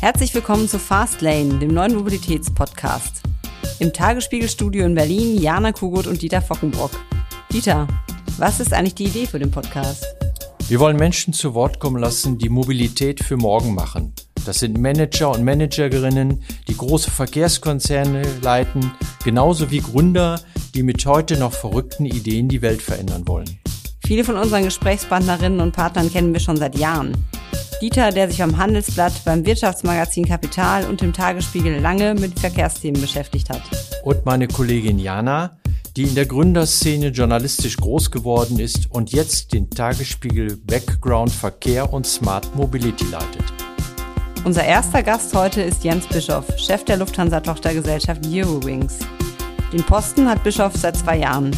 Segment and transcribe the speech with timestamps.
[0.00, 3.20] Herzlich willkommen zu Fastlane, dem neuen Mobilitätspodcast.
[3.80, 6.92] Im Tagesspiegelstudio in Berlin Jana Kugut und Dieter Fockenbrock.
[7.52, 7.86] Dieter,
[8.38, 10.06] was ist eigentlich die Idee für den Podcast?
[10.68, 14.14] Wir wollen Menschen zu Wort kommen lassen, die Mobilität für morgen machen.
[14.46, 18.92] Das sind Manager und Managerinnen, die große Verkehrskonzerne leiten,
[19.22, 20.40] genauso wie Gründer,
[20.74, 23.60] die mit heute noch verrückten Ideen die Welt verändern wollen.
[24.06, 27.12] Viele von unseren Gesprächspartnerinnen und Partnern kennen wir schon seit Jahren.
[27.80, 33.48] Dieter, der sich beim Handelsblatt, beim Wirtschaftsmagazin Kapital und im Tagesspiegel lange mit Verkehrsthemen beschäftigt
[33.48, 33.62] hat.
[34.04, 35.56] Und meine Kollegin Jana,
[35.96, 42.06] die in der Gründerszene journalistisch groß geworden ist und jetzt den Tagesspiegel Background Verkehr und
[42.06, 43.44] Smart Mobility leitet.
[44.44, 48.98] Unser erster Gast heute ist Jens Bischoff, Chef der Lufthansa-Tochtergesellschaft Eurowings.
[49.72, 51.50] Den Posten hat Bischoff seit zwei Jahren.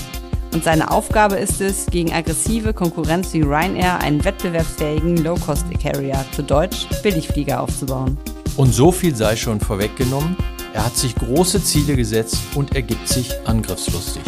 [0.52, 6.86] Und seine Aufgabe ist es, gegen aggressive Konkurrenz wie Ryanair einen wettbewerbsfähigen Low-Cost-Carrier, zu Deutsch
[7.02, 8.18] Billigflieger, aufzubauen.
[8.56, 10.36] Und so viel sei schon vorweggenommen,
[10.74, 14.22] er hat sich große Ziele gesetzt und ergibt sich angriffslustig.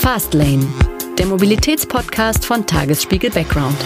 [0.00, 0.66] Fastlane,
[1.18, 3.76] der Mobilitätspodcast von Tagesspiegel Background.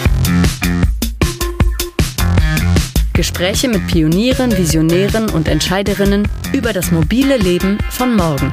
[3.13, 8.51] Gespräche mit Pionieren, Visionären und Entscheiderinnen über das mobile Leben von morgen.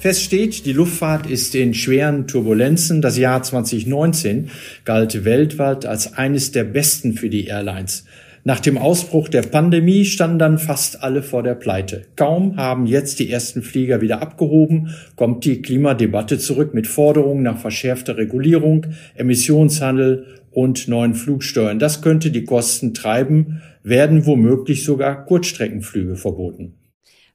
[0.00, 3.02] Fest steht, die Luftfahrt ist in schweren Turbulenzen.
[3.02, 4.48] Das Jahr 2019
[4.86, 8.06] galt weltweit als eines der besten für die Airlines.
[8.42, 12.06] Nach dem Ausbruch der Pandemie standen dann fast alle vor der Pleite.
[12.16, 17.58] Kaum haben jetzt die ersten Flieger wieder abgehoben, kommt die Klimadebatte zurück mit Forderungen nach
[17.58, 21.78] verschärfter Regulierung, Emissionshandel und neuen Flugsteuern.
[21.78, 26.78] Das könnte die Kosten treiben, werden womöglich sogar Kurzstreckenflüge verboten.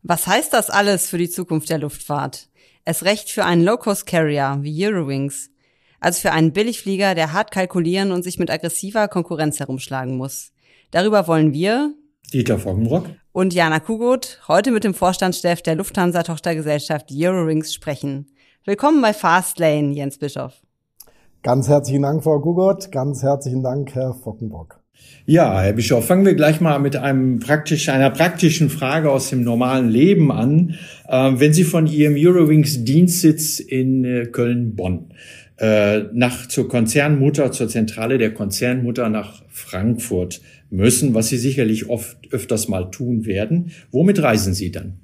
[0.01, 2.47] Was heißt das alles für die Zukunft der Luftfahrt?
[2.87, 5.49] Es recht für einen Low-Cost-Carrier wie Eurowings,
[5.99, 10.51] also für einen Billigflieger, der hart kalkulieren und sich mit aggressiver Konkurrenz herumschlagen muss.
[10.91, 11.95] Darüber wollen wir,
[12.31, 18.27] Dieter Foggenrock und Jana Kugut, heute mit dem Vorstandschef der Lufthansa-Tochtergesellschaft Eurowings sprechen.
[18.65, 20.61] Willkommen bei Fastlane, Jens Bischoff.
[21.41, 22.91] Ganz herzlichen Dank, Frau Kugut.
[22.91, 24.84] Ganz herzlichen Dank, Herr Fockenbrock.
[25.27, 29.43] Ja, Herr Bischof, fangen wir gleich mal mit einem praktisch, einer praktischen Frage aus dem
[29.43, 30.75] normalen Leben an.
[31.07, 35.13] Äh, wenn Sie von Ihrem Eurowings Dienstsitz in äh, Köln-Bonn
[35.57, 42.17] äh, nach zur Konzernmutter, zur Zentrale der Konzernmutter nach Frankfurt müssen, was Sie sicherlich oft
[42.31, 44.99] öfters mal tun werden, womit reisen Sie dann?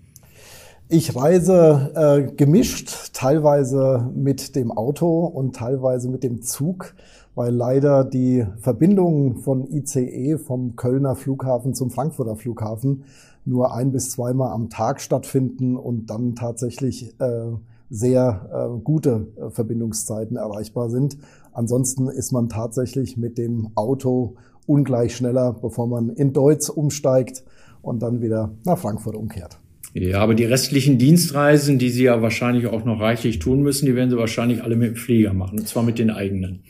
[0.93, 6.93] Ich reise äh, gemischt, teilweise mit dem Auto und teilweise mit dem Zug
[7.35, 13.03] weil leider die Verbindungen von ICE vom Kölner Flughafen zum Frankfurter Flughafen
[13.45, 17.45] nur ein bis zweimal am Tag stattfinden und dann tatsächlich äh,
[17.89, 21.17] sehr äh, gute äh, Verbindungszeiten erreichbar sind.
[21.53, 24.35] Ansonsten ist man tatsächlich mit dem Auto
[24.67, 27.43] ungleich schneller, bevor man in Deutz umsteigt
[27.81, 29.57] und dann wieder nach Frankfurt umkehrt.
[29.93, 33.95] Ja, aber die restlichen Dienstreisen, die Sie ja wahrscheinlich auch noch reichlich tun müssen, die
[33.95, 36.61] werden Sie wahrscheinlich alle mit dem Flieger machen, und zwar mit den eigenen.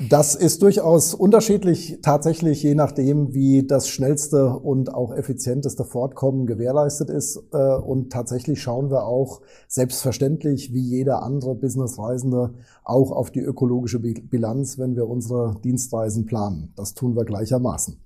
[0.00, 7.10] Das ist durchaus unterschiedlich, tatsächlich je nachdem, wie das schnellste und auch effizienteste Fortkommen gewährleistet
[7.10, 7.40] ist.
[7.52, 14.00] Äh, und tatsächlich schauen wir auch selbstverständlich, wie jeder andere Businessreisende, auch auf die ökologische
[14.00, 16.72] Bilanz, wenn wir unsere Dienstreisen planen.
[16.74, 18.00] Das tun wir gleichermaßen.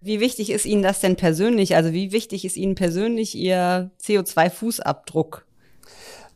[0.00, 1.76] Wie wichtig ist Ihnen das denn persönlich?
[1.76, 5.42] Also wie wichtig ist Ihnen persönlich Ihr CO2-Fußabdruck?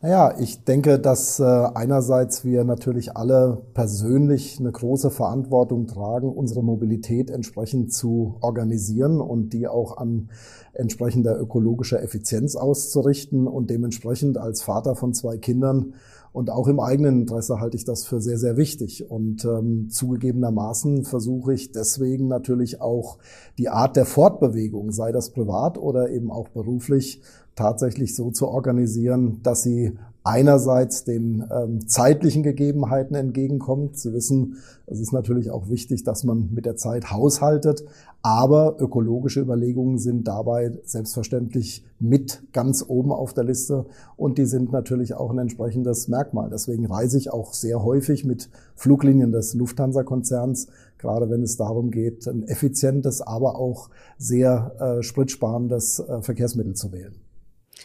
[0.05, 6.63] Naja, ich denke, dass äh, einerseits wir natürlich alle persönlich eine große Verantwortung tragen, unsere
[6.63, 10.29] Mobilität entsprechend zu organisieren und die auch an
[10.75, 15.95] entsprechender ökologischer Effizienz auszurichten und dementsprechend als Vater von zwei Kindern
[16.35, 19.09] und auch im eigenen Interesse halte ich das für sehr, sehr wichtig.
[19.09, 23.19] Und ähm, zugegebenermaßen versuche ich deswegen natürlich auch
[23.57, 27.23] die Art der Fortbewegung, sei das privat oder eben auch beruflich,
[27.55, 33.99] tatsächlich so zu organisieren, dass sie einerseits den ähm, zeitlichen Gegebenheiten entgegenkommt.
[33.99, 34.57] Sie wissen,
[34.87, 37.85] es ist natürlich auch wichtig, dass man mit der Zeit haushaltet,
[38.23, 43.85] aber ökologische Überlegungen sind dabei selbstverständlich mit ganz oben auf der Liste
[44.17, 46.49] und die sind natürlich auch ein entsprechendes Merkmal.
[46.49, 52.27] Deswegen reise ich auch sehr häufig mit Fluglinien des Lufthansa-Konzerns, gerade wenn es darum geht,
[52.27, 57.24] ein effizientes, aber auch sehr äh, spritsparendes äh, Verkehrsmittel zu wählen.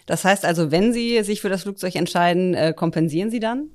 [0.06, 3.70] Das heißt also, wenn Sie sich für das Flugzeug entscheiden, äh, kompensieren Sie dann?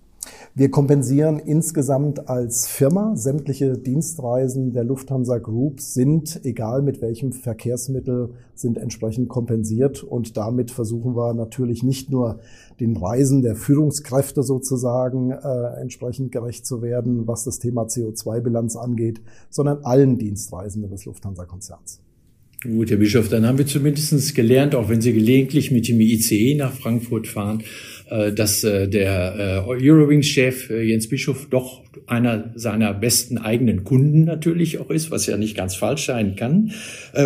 [0.55, 8.31] Wir kompensieren insgesamt als Firma sämtliche Dienstreisen der Lufthansa Group sind, egal mit welchem Verkehrsmittel,
[8.55, 12.39] sind entsprechend kompensiert und damit versuchen wir natürlich nicht nur
[12.81, 19.21] den Reisen der Führungskräfte sozusagen äh, entsprechend gerecht zu werden, was das Thema CO2-Bilanz angeht,
[19.51, 22.04] sondern allen Dienstreisenden des Lufthansa-Konzerns.
[22.65, 26.55] Gut, Herr Bischof, dann haben wir zumindest gelernt, auch wenn Sie gelegentlich mit dem ICE
[26.55, 27.63] nach Frankfurt fahren,
[28.11, 34.91] dass äh, der äh, Eurowings-Chef Jens Bischof doch einer seiner besten eigenen Kunden natürlich auch
[34.91, 36.73] ist, was ja nicht ganz falsch sein kann,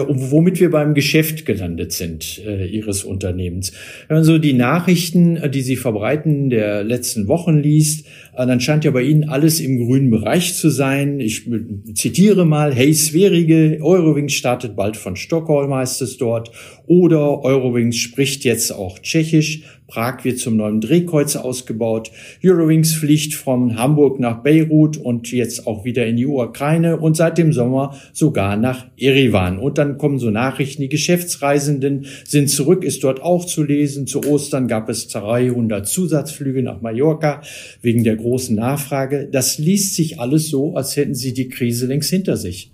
[0.06, 3.72] und womit wir beim Geschäft gelandet sind Ihres Unternehmens.
[4.06, 8.90] Wenn man so die Nachrichten, die Sie verbreiten, der letzten Wochen liest, dann scheint ja
[8.90, 11.19] bei Ihnen alles im grünen Bereich zu sein.
[11.19, 11.50] Ich
[11.94, 16.52] zitiere mal, hey Sverige, Eurowings startet bald von Stockholm, heißt es dort,
[16.86, 22.12] oder Eurowings spricht jetzt auch Tschechisch, Prag wird zum neuen Drehkreuz ausgebaut.
[22.44, 27.38] Eurowings fliegt von Hamburg nach Beirut und jetzt auch wieder in die Ukraine und seit
[27.38, 29.58] dem Sommer sogar nach Erivan.
[29.58, 34.06] Und dann kommen so Nachrichten, die Geschäftsreisenden sind zurück, ist dort auch zu lesen.
[34.06, 37.40] Zu Ostern gab es 300 Zusatzflüge nach Mallorca
[37.81, 39.26] wegen der großen Nachfrage.
[39.32, 42.70] Das liest sich alles so, als hätten sie die Krise längst hinter sich.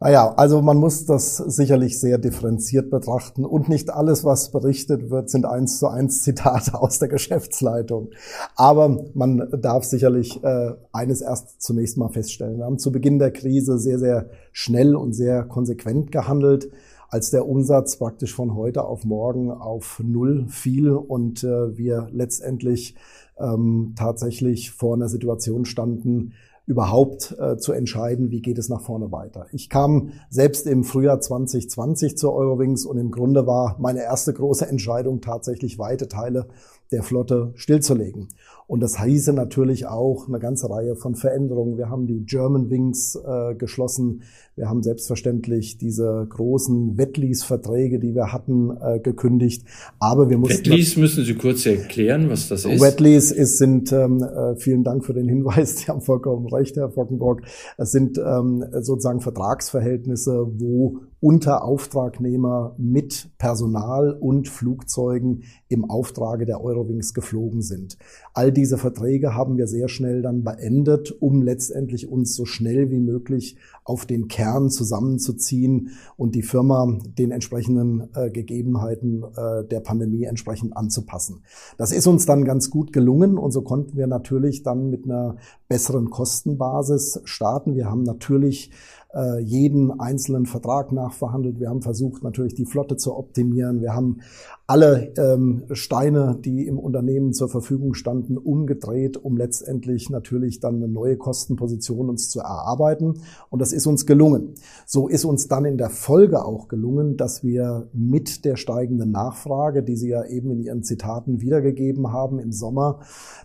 [0.00, 5.30] Naja, also man muss das sicherlich sehr differenziert betrachten und nicht alles, was berichtet wird,
[5.30, 8.10] sind eins zu eins Zitate aus der Geschäftsleitung.
[8.56, 12.58] Aber man darf sicherlich äh, eines erst zunächst mal feststellen.
[12.58, 16.70] Wir haben zu Beginn der Krise sehr, sehr schnell und sehr konsequent gehandelt
[17.14, 22.96] als der Umsatz praktisch von heute auf morgen auf Null fiel und äh, wir letztendlich
[23.38, 26.32] ähm, tatsächlich vor einer Situation standen,
[26.66, 29.46] überhaupt äh, zu entscheiden, wie geht es nach vorne weiter.
[29.52, 34.66] Ich kam selbst im Frühjahr 2020 zur Eurowings und im Grunde war meine erste große
[34.66, 36.48] Entscheidung tatsächlich weite Teile
[36.92, 38.28] der Flotte stillzulegen.
[38.66, 41.76] Und das hieße natürlich auch eine ganze Reihe von Veränderungen.
[41.76, 44.22] Wir haben die German Wings äh, geschlossen.
[44.56, 49.66] Wir haben selbstverständlich diese großen Wetlease-Verträge, die wir hatten, äh, gekündigt.
[49.98, 50.64] Aber wir mussten.
[50.64, 52.80] Wetlease müssen Sie kurz erklären, was das ist.
[52.80, 55.76] Wetlease ist, sind, ähm, äh, vielen Dank für den Hinweis.
[55.78, 57.42] Sie haben vollkommen recht, Herr Fockenbrock.
[57.76, 66.62] Es sind ähm, sozusagen Vertragsverhältnisse, wo unter Auftragnehmer mit Personal und Flugzeugen im Auftrage der
[66.62, 67.96] Eurowings geflogen sind.
[68.34, 73.00] All diese Verträge haben wir sehr schnell dann beendet, um letztendlich uns so schnell wie
[73.00, 80.24] möglich auf den Kern zusammenzuziehen und die Firma den entsprechenden äh, Gegebenheiten äh, der Pandemie
[80.24, 81.42] entsprechend anzupassen.
[81.78, 85.36] Das ist uns dann ganz gut gelungen und so konnten wir natürlich dann mit einer
[85.68, 87.76] besseren Kostenbasis starten.
[87.76, 88.72] Wir haben natürlich
[89.14, 91.60] äh, jeden einzelnen Vertrag nachverhandelt.
[91.60, 93.80] Wir haben versucht, natürlich die Flotte zu optimieren.
[93.80, 94.20] Wir haben
[94.66, 100.88] alle ähm, Steine, die im Unternehmen zur Verfügung standen, umgedreht, um letztendlich natürlich dann eine
[100.88, 103.20] neue Kostenposition uns zu erarbeiten.
[103.50, 104.54] Und das ist uns gelungen.
[104.86, 109.82] So ist uns dann in der Folge auch gelungen, dass wir mit der steigenden Nachfrage,
[109.82, 113.00] die Sie ja eben in Ihren Zitaten wiedergegeben haben im Sommer,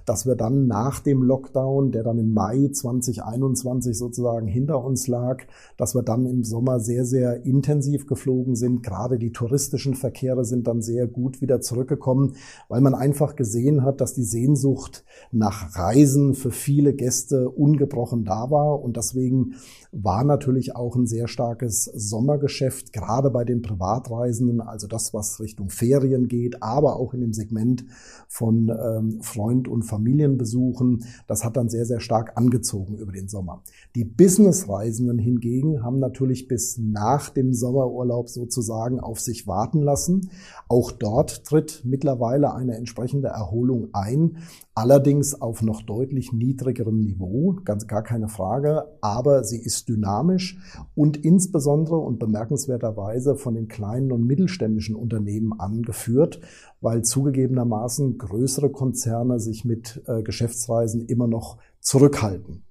[0.06, 5.44] dass wir dann nach dem Lockdown, der dann im Mai 2021 sozusagen hinter uns lag,
[5.76, 8.84] dass wir dann im Sommer sehr, sehr intensiv geflogen sind.
[8.84, 12.36] Gerade die touristischen Verkehre sind dann sehr gut wieder zurückgekommen,
[12.68, 18.50] weil man einfach gesehen hat, dass die Sehnsucht nach Reisen für viele Gäste ungebrochen da
[18.52, 18.82] war.
[18.82, 19.56] Und deswegen
[19.92, 25.70] war natürlich auch ein sehr starkes Sommergeschäft, gerade bei den Privatreisenden, also das, was Richtung
[25.70, 27.86] Ferien geht, aber auch in dem Segment
[28.28, 31.06] von ähm, Freund- und Familienbesuchen.
[31.28, 33.64] Das hat dann sehr, sehr stark angezogen über den Sommer.
[33.96, 40.30] Die Businessreisenden hingegen haben natürlich bis nach dem Sommerurlaub sozusagen auf sich warten lassen.
[40.68, 44.38] Auch dort tritt mittlerweile eine entsprechende Erholung ein,
[44.76, 50.58] allerdings auf noch deutlich niedrigerem Niveau, ganz gar keine Frage, aber sie ist dynamisch
[50.96, 56.40] und insbesondere und bemerkenswerterweise von den kleinen und mittelständischen Unternehmen angeführt,
[56.82, 62.64] weil zugegebenermaßen größere Konzerne sich mit äh, Geschäftsreisen immer noch zurückhalten.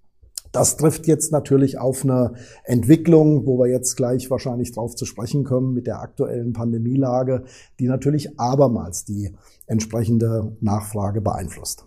[0.52, 5.44] Das trifft jetzt natürlich auf eine Entwicklung, wo wir jetzt gleich wahrscheinlich drauf zu sprechen
[5.44, 7.44] kommen mit der aktuellen Pandemielage,
[7.78, 9.34] die natürlich abermals die
[9.66, 11.84] entsprechende Nachfrage beeinflusst.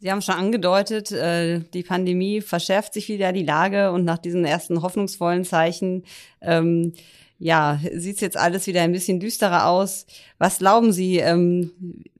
[0.00, 4.44] Sie haben schon angedeutet, äh, die Pandemie verschärft sich wieder die Lage und nach diesen
[4.44, 6.04] ersten hoffnungsvollen Zeichen,
[6.42, 6.92] ähm,
[7.38, 10.06] ja, sieht jetzt alles wieder ein bisschen düsterer aus.
[10.38, 11.70] Was glauben Sie, ähm,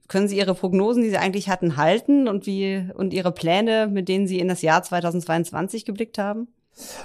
[0.07, 4.07] können Sie Ihre Prognosen, die Sie eigentlich hatten, halten und wie und Ihre Pläne, mit
[4.07, 6.47] denen Sie in das Jahr 2022 geblickt haben?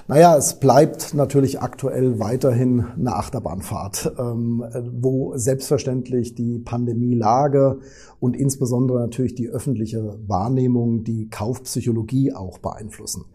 [0.07, 7.79] Naja, es bleibt natürlich aktuell weiterhin eine Achterbahnfahrt, ähm, wo selbstverständlich die Pandemielage
[8.19, 13.25] und insbesondere natürlich die öffentliche Wahrnehmung, die Kaufpsychologie auch beeinflussen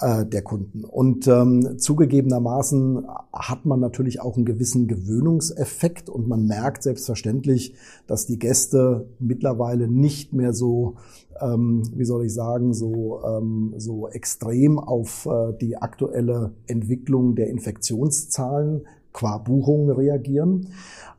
[0.00, 0.84] äh, der Kunden.
[0.84, 7.74] Und ähm, zugegebenermaßen hat man natürlich auch einen gewissen Gewöhnungseffekt und man merkt selbstverständlich,
[8.08, 10.96] dass die Gäste mittlerweile nicht mehr so
[11.40, 17.48] ähm, wie soll ich sagen, so, ähm, so extrem auf äh, die aktuelle Entwicklung der
[17.48, 20.68] Infektionszahlen qua Buchungen reagieren.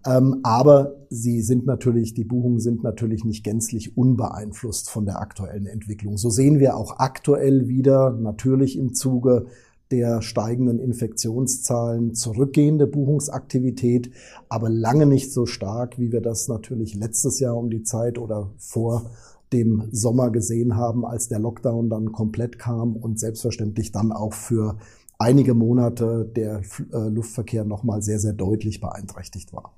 [0.05, 5.65] Ähm, aber sie sind natürlich, die Buchungen sind natürlich nicht gänzlich unbeeinflusst von der aktuellen
[5.65, 6.17] Entwicklung.
[6.17, 9.47] So sehen wir auch aktuell wieder natürlich im Zuge
[9.91, 14.12] der steigenden Infektionszahlen zurückgehende Buchungsaktivität,
[14.50, 18.51] aber lange nicht so stark, wie wir das natürlich letztes Jahr um die Zeit oder
[18.57, 19.09] vor
[19.54, 24.77] dem Sommer gesehen haben, als der Lockdown dann komplett kam und selbstverständlich dann auch für
[25.20, 26.62] einige Monate der
[26.94, 29.74] äh, Luftverkehr nochmal sehr, sehr deutlich beeinträchtigt war.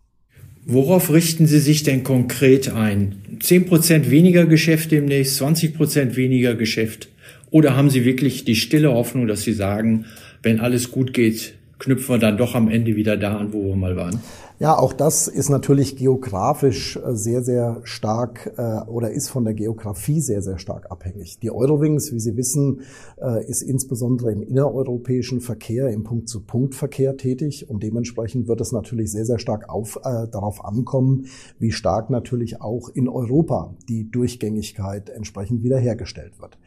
[0.65, 3.39] Worauf richten Sie sich denn konkret ein?
[3.41, 7.09] Zehn Prozent weniger Geschäft demnächst, 20 Prozent weniger Geschäft?
[7.49, 10.05] Oder haben Sie wirklich die stille Hoffnung, dass Sie sagen,
[10.43, 13.75] wenn alles gut geht, knüpfen wir dann doch am Ende wieder da an, wo wir
[13.75, 14.19] mal waren?
[14.61, 19.53] Ja, auch das ist natürlich geografisch äh, sehr, sehr stark äh, oder ist von der
[19.53, 21.39] Geografie sehr, sehr stark abhängig.
[21.39, 22.81] Die Eurowings, wie Sie wissen,
[23.21, 29.25] äh, ist insbesondere im innereuropäischen Verkehr, im Punkt-zu-Punkt-Verkehr tätig und dementsprechend wird es natürlich sehr,
[29.25, 35.63] sehr stark auf, äh, darauf ankommen, wie stark natürlich auch in Europa die Durchgängigkeit entsprechend
[35.63, 36.57] wiederhergestellt wird.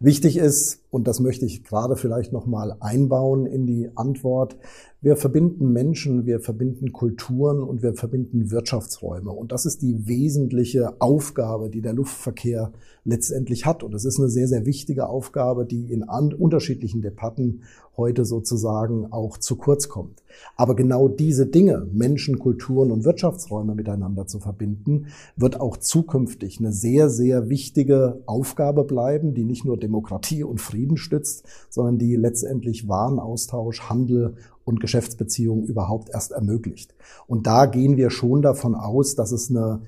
[0.00, 4.58] Wichtig ist, und das möchte ich gerade vielleicht nochmal einbauen in die Antwort,
[5.00, 9.30] wir verbinden Menschen, wir verbinden Kulturen und wir verbinden Wirtschaftsräume.
[9.30, 12.72] Und das ist die wesentliche Aufgabe, die der Luftverkehr
[13.04, 13.84] letztendlich hat.
[13.84, 17.62] Und es ist eine sehr, sehr wichtige Aufgabe, die in unterschiedlichen Debatten
[17.96, 20.22] heute sozusagen auch zu kurz kommt.
[20.56, 26.72] Aber genau diese Dinge, Menschen, Kulturen und Wirtschaftsräume miteinander zu verbinden, wird auch zukünftig eine
[26.72, 32.88] sehr, sehr wichtige Aufgabe bleiben, die nicht nur Demokratie und Frieden stützt, sondern die letztendlich
[32.88, 34.36] Warenaustausch, Handel
[34.68, 36.94] und Geschäftsbeziehungen überhaupt erst ermöglicht.
[37.26, 39.80] Und da gehen wir schon davon aus, dass es eine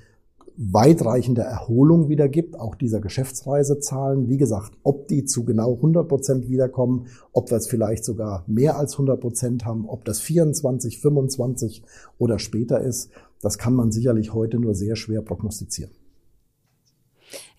[0.56, 4.28] weitreichende Erholung wieder gibt, auch dieser Geschäftsreisezahlen.
[4.28, 8.76] Wie gesagt, ob die zu genau 100 Prozent wiederkommen, ob wir es vielleicht sogar mehr
[8.76, 11.82] als 100 Prozent haben, ob das 24, 25
[12.18, 13.10] oder später ist,
[13.40, 15.92] das kann man sicherlich heute nur sehr schwer prognostizieren.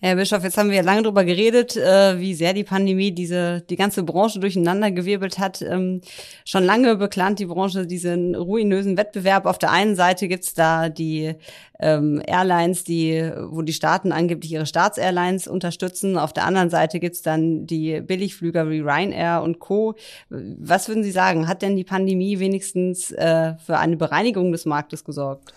[0.00, 3.76] Herr Bischof, jetzt haben wir lange darüber geredet, äh, wie sehr die Pandemie diese die
[3.76, 5.62] ganze Branche durcheinander gewirbelt hat.
[5.62, 6.00] Ähm,
[6.44, 9.46] schon lange beklagt die Branche diesen ruinösen Wettbewerb.
[9.46, 11.36] Auf der einen Seite gibt's da die
[11.78, 16.18] ähm, Airlines, die, wo die Staaten angeblich ihre Staatsairlines unterstützen.
[16.18, 19.94] Auf der anderen Seite gibt's dann die Billigflüger wie Ryanair und Co.
[20.28, 21.46] Was würden Sie sagen?
[21.46, 25.52] Hat denn die Pandemie wenigstens äh, für eine Bereinigung des Marktes gesorgt?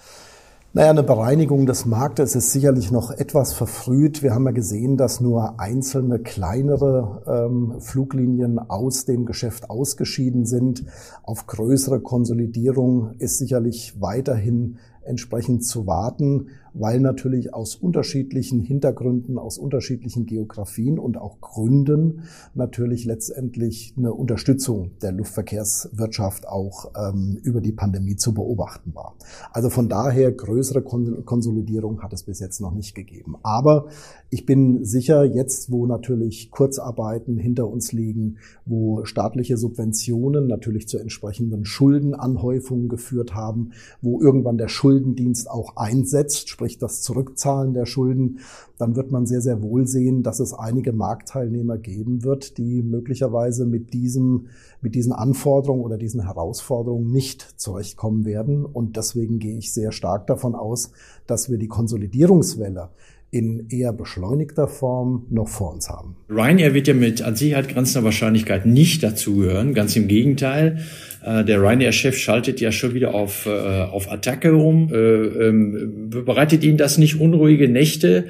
[0.76, 4.22] Naja, eine Bereinigung des Marktes ist sicherlich noch etwas verfrüht.
[4.22, 10.84] Wir haben ja gesehen, dass nur einzelne kleinere ähm, Fluglinien aus dem Geschäft ausgeschieden sind.
[11.24, 19.58] Auf größere Konsolidierung ist sicherlich weiterhin entsprechend zu warten weil natürlich aus unterschiedlichen Hintergründen, aus
[19.58, 27.72] unterschiedlichen Geografien und auch Gründen natürlich letztendlich eine Unterstützung der Luftverkehrswirtschaft auch ähm, über die
[27.72, 29.16] Pandemie zu beobachten war.
[29.52, 33.36] Also von daher größere Konsolidierung hat es bis jetzt noch nicht gegeben.
[33.42, 33.88] Aber
[34.30, 40.98] ich bin sicher, jetzt wo natürlich Kurzarbeiten hinter uns liegen, wo staatliche Subventionen natürlich zu
[40.98, 48.40] entsprechenden Schuldenanhäufungen geführt haben, wo irgendwann der Schuldendienst auch einsetzt, sprich das Zurückzahlen der Schulden,
[48.80, 53.66] dann wird man sehr, sehr wohl sehen, dass es einige Marktteilnehmer geben wird, die möglicherweise
[53.66, 54.48] mit diesem,
[54.82, 58.66] mit diesen Anforderungen oder diesen Herausforderungen nicht zurechtkommen werden.
[58.66, 60.92] Und deswegen gehe ich sehr stark davon aus,
[61.28, 62.90] dass wir die Konsolidierungswelle
[63.36, 66.16] in eher beschleunigter Form noch vor uns haben.
[66.30, 69.74] Ryanair wird ja mit an Sicherheit grenzender Wahrscheinlichkeit nicht dazugehören.
[69.74, 70.80] Ganz im Gegenteil.
[71.22, 74.88] Äh, der Ryanair-Chef schaltet ja schon wieder auf, äh, auf Attacke um.
[74.90, 78.28] Äh, ähm, bereitet Ihnen das nicht unruhige Nächte?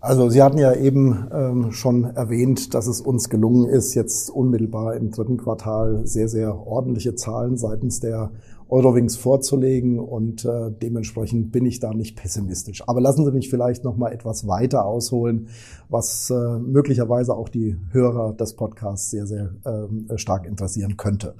[0.00, 4.96] Also Sie hatten ja eben ähm, schon erwähnt, dass es uns gelungen ist, jetzt unmittelbar
[4.96, 8.32] im dritten Quartal sehr, sehr ordentliche Zahlen seitens der
[8.70, 12.82] Eurowings vorzulegen und äh, dementsprechend bin ich da nicht pessimistisch.
[12.86, 15.48] Aber lassen Sie mich vielleicht noch mal etwas weiter ausholen,
[15.90, 21.34] was äh, möglicherweise auch die Hörer des Podcasts sehr, sehr äh, stark interessieren könnte.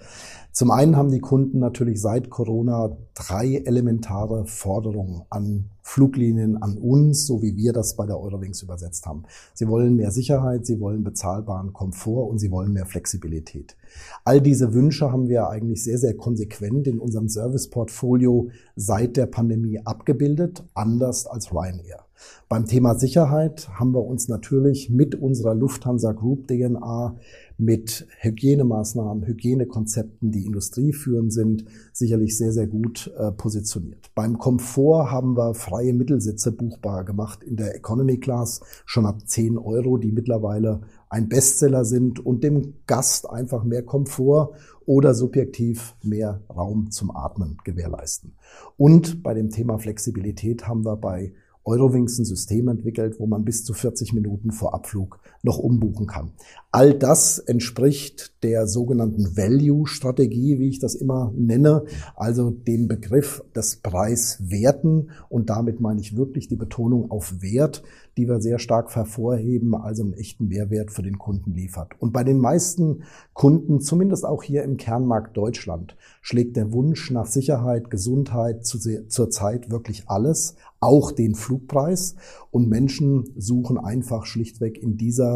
[0.52, 7.26] Zum einen haben die Kunden natürlich seit Corona drei elementare Forderungen an Fluglinien an uns,
[7.26, 9.25] so wie wir das bei der Eurowings übersetzt haben.
[9.54, 13.76] Sie wollen mehr Sicherheit, sie wollen bezahlbaren Komfort und sie wollen mehr Flexibilität.
[14.25, 19.80] All diese Wünsche haben wir eigentlich sehr, sehr konsequent in unserem Serviceportfolio seit der Pandemie
[19.85, 22.04] abgebildet, anders als Ryanair.
[22.49, 27.17] Beim Thema Sicherheit haben wir uns natürlich mit unserer Lufthansa Group DNA
[27.59, 34.11] mit Hygienemaßnahmen, Hygienekonzepten, die industrieführend sind, sicherlich sehr, sehr gut äh, positioniert.
[34.15, 39.59] Beim Komfort haben wir freie Mittelsitze buchbar gemacht in der Economy Class schon ab 10
[39.59, 44.55] Euro, die mittlerweile ein Bestseller sind und dem Gast einfach mehr Komfort
[44.87, 48.35] oder subjektiv mehr Raum zum Atmen gewährleisten.
[48.77, 51.33] Und bei dem Thema Flexibilität haben wir bei
[51.64, 56.33] Eurowings ein System entwickelt, wo man bis zu 40 Minuten vor Abflug noch umbuchen kann.
[56.73, 63.77] All das entspricht der sogenannten Value-Strategie, wie ich das immer nenne, also dem Begriff des
[63.77, 65.11] Preiswerten.
[65.29, 67.83] Und damit meine ich wirklich die Betonung auf Wert,
[68.17, 71.93] die wir sehr stark hervorheben, also einen echten Mehrwert für den Kunden liefert.
[71.99, 77.27] Und bei den meisten Kunden, zumindest auch hier im Kernmarkt Deutschland, schlägt der Wunsch nach
[77.27, 78.79] Sicherheit, Gesundheit zu,
[79.09, 82.15] zurzeit wirklich alles, auch den Flugpreis.
[82.51, 85.30] Und Menschen suchen einfach schlichtweg in dieser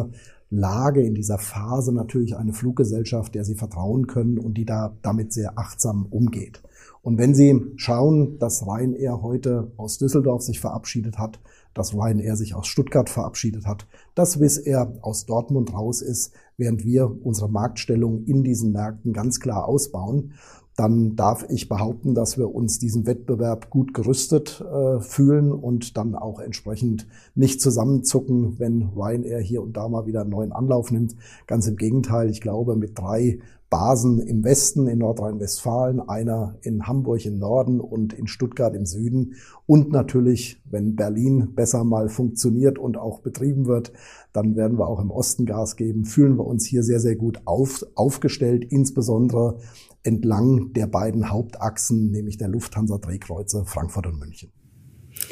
[0.50, 5.32] Lage, in dieser Phase natürlich eine Fluggesellschaft, der sie vertrauen können und die da damit
[5.32, 6.62] sehr achtsam umgeht.
[7.02, 11.38] Und wenn Sie schauen, dass Ryanair heute aus Düsseldorf sich verabschiedet hat,
[11.74, 16.84] dass Ryanair sich aus Stuttgart verabschiedet hat, dass Wizz Air aus Dortmund raus ist, während
[16.84, 20.32] wir unsere Marktstellung in diesen Märkten ganz klar ausbauen
[20.76, 26.14] dann darf ich behaupten, dass wir uns diesem Wettbewerb gut gerüstet äh, fühlen und dann
[26.14, 31.14] auch entsprechend nicht zusammenzucken, wenn Ryanair hier und da mal wieder einen neuen Anlauf nimmt.
[31.46, 33.38] Ganz im Gegenteil, ich glaube, mit drei
[33.74, 39.34] Basen im Westen in Nordrhein-Westfalen, einer in Hamburg im Norden und in Stuttgart im Süden
[39.66, 43.92] und natürlich, wenn Berlin besser mal funktioniert und auch betrieben wird,
[44.32, 47.40] dann werden wir auch im Osten Gas geben, fühlen wir uns hier sehr, sehr gut
[47.46, 49.58] auf, aufgestellt, insbesondere
[50.04, 54.52] entlang der beiden Hauptachsen, nämlich der Lufthansa-Drehkreuze Frankfurt und München.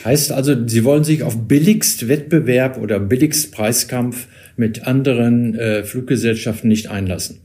[0.04, 6.66] Heißt also, Sie wollen sich auf billigst Wettbewerb oder billigst Preiskampf mit anderen äh, Fluggesellschaften
[6.66, 7.38] nicht einlassen?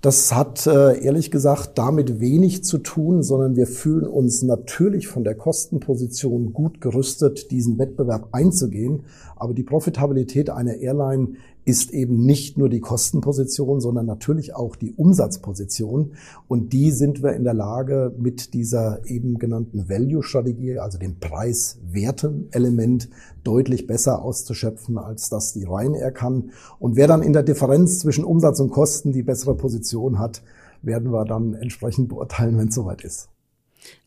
[0.00, 5.24] Das hat äh, ehrlich gesagt damit wenig zu tun, sondern wir fühlen uns natürlich von
[5.24, 9.02] der Kostenposition gut gerüstet, diesen Wettbewerb einzugehen.
[9.36, 14.92] Aber die Profitabilität einer Airline ist eben nicht nur die Kostenposition, sondern natürlich auch die
[14.92, 16.12] Umsatzposition.
[16.48, 23.08] Und die sind wir in der Lage, mit dieser eben genannten Value-Strategie, also dem Preis-Werten-Element,
[23.44, 26.50] deutlich besser auszuschöpfen, als das die Ryanair kann.
[26.78, 30.42] Und wer dann in der Differenz zwischen Umsatz und Kosten die bessere Position hat,
[30.82, 33.28] werden wir dann entsprechend beurteilen, wenn es soweit ist.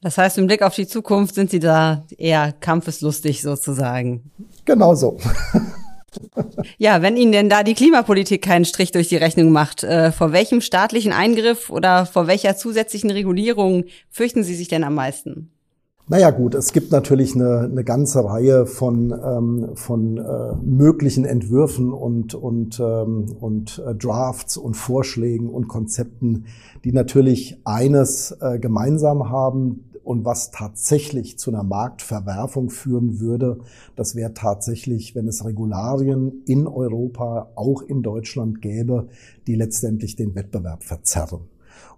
[0.01, 4.31] Das heißt, im Blick auf die Zukunft sind Sie da eher kampfeslustig sozusagen.
[4.65, 5.17] Genau so.
[6.77, 10.31] Ja, wenn Ihnen denn da die Klimapolitik keinen Strich durch die Rechnung macht, äh, vor
[10.31, 15.49] welchem staatlichen Eingriff oder vor welcher zusätzlichen Regulierung fürchten Sie sich denn am meisten?
[16.09, 21.93] Naja gut, es gibt natürlich eine, eine ganze Reihe von, ähm, von äh, möglichen Entwürfen
[21.93, 26.45] und, und, ähm, und äh, Drafts und Vorschlägen und Konzepten,
[26.83, 33.59] die natürlich eines äh, gemeinsam haben, und was tatsächlich zu einer Marktverwerfung führen würde,
[33.95, 39.07] das wäre tatsächlich, wenn es Regularien in Europa, auch in Deutschland gäbe,
[39.47, 41.41] die letztendlich den Wettbewerb verzerren.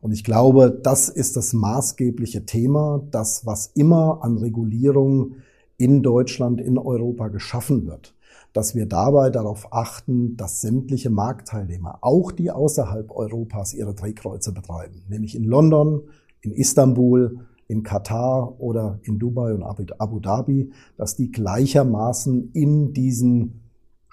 [0.02, 5.38] Und ich glaube, das ist das maßgebliche Thema, das, was immer an Regulierung
[5.78, 8.14] in Deutschland, in Europa geschaffen wird,
[8.54, 15.02] dass wir dabei darauf achten, dass sämtliche Marktteilnehmer, auch die außerhalb Europas, ihre Drehkreuze betreiben,
[15.10, 16.04] nämlich in London,
[16.42, 23.62] in Istanbul, in Katar oder in Dubai und Abu Dhabi, dass die gleichermaßen in diesen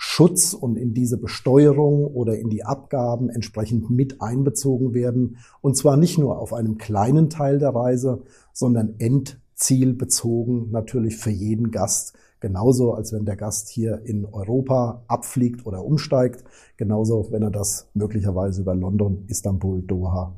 [0.05, 5.37] Schutz und in diese Besteuerung oder in die Abgaben entsprechend mit einbezogen werden.
[5.61, 11.71] Und zwar nicht nur auf einem kleinen Teil der Reise, sondern endzielbezogen natürlich für jeden
[11.71, 12.15] Gast.
[12.41, 16.43] Genauso, als wenn der Gast hier in Europa abfliegt oder umsteigt.
[16.77, 20.35] Genauso, wenn er das möglicherweise über London, Istanbul, Doha,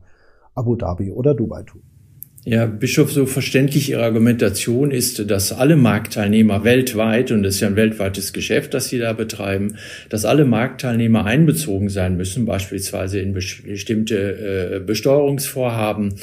[0.55, 1.94] Abu Dhabi oder Dubai tut.
[2.47, 7.69] Ja, Bischof, so verständlich Ihre Argumentation ist, dass alle Marktteilnehmer weltweit, und das ist ja
[7.69, 9.77] ein weltweites Geschäft, das Sie da betreiben,
[10.11, 16.17] dass alle Marktteilnehmer einbezogen sein müssen, beispielsweise in bestimmte äh, Besteuerungsvorhaben.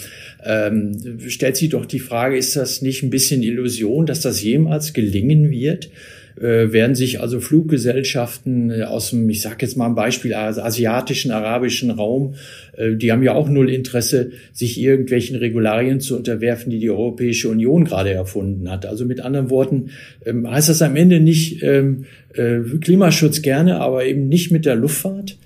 [0.46, 4.94] Ähm, stellt sich doch die Frage, ist das nicht ein bisschen Illusion, dass das jemals
[4.94, 5.90] gelingen wird?
[6.39, 11.32] Äh, werden sich also Fluggesellschaften äh, aus dem, ich sage jetzt mal ein Beispiel, asiatischen,
[11.32, 12.36] arabischen Raum,
[12.78, 17.50] äh, die haben ja auch null Interesse, sich irgendwelchen Regularien zu unterwerfen, die die Europäische
[17.50, 18.86] Union gerade erfunden hat.
[18.86, 19.91] Also mit anderen Worten
[20.26, 24.76] ähm, heißt das am Ende nicht ähm, äh, Klimaschutz gerne, aber eben nicht mit der
[24.76, 25.38] Luftfahrt?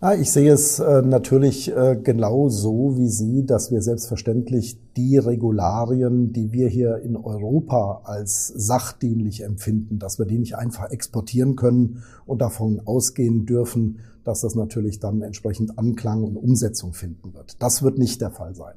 [0.00, 5.18] Ja, ich sehe es äh, natürlich äh, genau so wie Sie, dass wir selbstverständlich die
[5.18, 11.56] Regularien, die wir hier in Europa als sachdienlich empfinden, dass wir die nicht einfach exportieren
[11.56, 17.60] können und davon ausgehen dürfen, dass das natürlich dann entsprechend Anklang und Umsetzung finden wird.
[17.60, 18.74] Das wird nicht der Fall sein.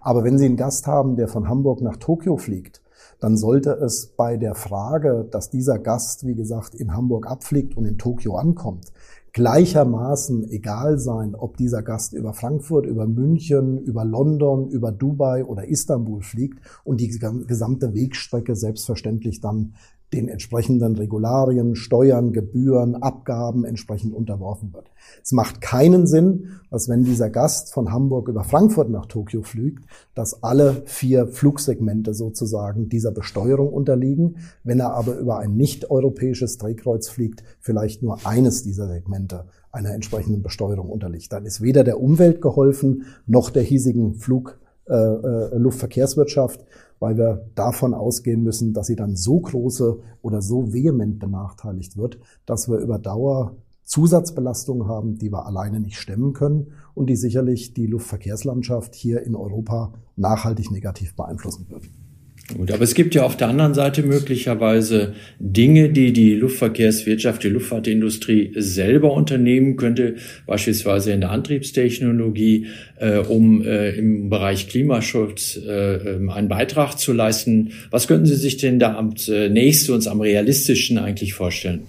[0.00, 2.82] Aber wenn Sie einen Gast haben, der von Hamburg nach Tokio fliegt,
[3.24, 7.86] dann sollte es bei der Frage, dass dieser Gast, wie gesagt, in Hamburg abfliegt und
[7.86, 8.92] in Tokio ankommt,
[9.32, 15.66] gleichermaßen egal sein, ob dieser Gast über Frankfurt, über München, über London, über Dubai oder
[15.66, 19.72] Istanbul fliegt und die gesamte Wegstrecke selbstverständlich dann
[20.14, 24.90] den entsprechenden Regularien, Steuern, Gebühren, Abgaben entsprechend unterworfen wird.
[25.22, 29.84] Es macht keinen Sinn, dass wenn dieser Gast von Hamburg über Frankfurt nach Tokio fliegt,
[30.14, 34.36] dass alle vier Flugsegmente sozusagen dieser Besteuerung unterliegen.
[34.62, 40.42] Wenn er aber über ein nicht-europäisches Drehkreuz fliegt, vielleicht nur eines dieser Segmente einer entsprechenden
[40.42, 41.32] Besteuerung unterliegt.
[41.32, 46.60] Dann ist weder der Umwelt geholfen, noch der hiesigen Flug, äh, äh, Luftverkehrswirtschaft
[46.98, 52.18] weil wir davon ausgehen müssen, dass sie dann so große oder so vehement benachteiligt wird,
[52.46, 57.74] dass wir über Dauer Zusatzbelastungen haben, die wir alleine nicht stemmen können und die sicherlich
[57.74, 62.03] die Luftverkehrslandschaft hier in Europa nachhaltig negativ beeinflussen würden.
[62.52, 67.48] Gut, aber es gibt ja auf der anderen Seite möglicherweise Dinge, die die Luftverkehrswirtschaft, die
[67.48, 72.66] Luftfahrtindustrie selber unternehmen könnte, beispielsweise in der Antriebstechnologie,
[73.00, 77.72] äh, um äh, im Bereich Klimaschutz äh, ähm, einen Beitrag zu leisten.
[77.90, 81.84] Was könnten Sie sich denn da am äh, nächsten und am realistischen eigentlich vorstellen?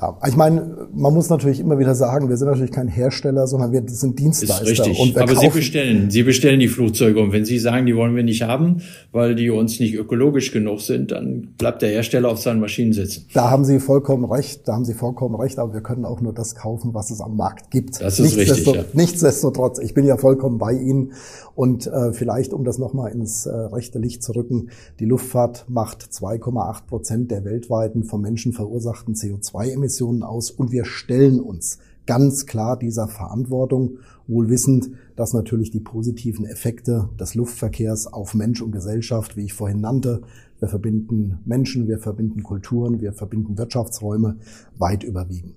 [0.00, 3.72] Ja, ich meine, man muss natürlich immer wieder sagen, wir sind natürlich kein Hersteller, sondern
[3.72, 4.62] wir sind Dienstleister.
[4.62, 5.00] Ist richtig.
[5.00, 8.22] Und Aber Sie bestellen, Sie bestellen die Flugzeuge und wenn Sie sagen, die wollen wir
[8.22, 12.60] nicht haben, weil die uns nicht ökologisch genug sind, dann bleibt der Hersteller auf seinen
[12.60, 13.26] Maschinen sitzen.
[13.34, 16.32] Da haben Sie vollkommen recht, da haben Sie vollkommen recht, aber wir können auch nur
[16.32, 18.00] das kaufen, was es am Markt gibt.
[18.00, 18.66] Das ist richtig.
[18.66, 18.84] Ja.
[18.92, 21.12] Nichtsdestotrotz, ich bin ja vollkommen bei Ihnen
[21.56, 24.68] und äh, vielleicht, um das nochmal ins äh, rechte Licht zu rücken,
[25.00, 29.87] die Luftfahrt macht 2,8 Prozent der weltweiten vom Menschen verursachten CO2-Emissionen
[30.22, 36.46] aus und wir stellen uns ganz klar dieser Verantwortung, wohl wissend, dass natürlich die positiven
[36.46, 40.22] Effekte des Luftverkehrs auf Mensch und Gesellschaft, wie ich vorhin nannte,
[40.58, 44.36] wir verbinden Menschen, wir verbinden Kulturen, wir verbinden Wirtschaftsräume,
[44.78, 45.54] weit überwiegen.